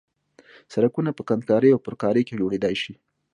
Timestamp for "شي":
2.81-2.93